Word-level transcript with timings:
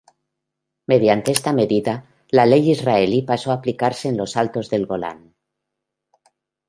Mediante 0.89 1.29
esta 1.31 1.51
medida, 1.53 1.95
la 2.31 2.47
ley 2.47 2.71
israelí 2.71 3.21
pasó 3.21 3.51
a 3.51 3.53
aplicarse 3.53 4.07
en 4.09 4.17
los 4.17 4.35
Altos 4.35 4.67
del 4.71 4.87
Golán. 4.87 5.35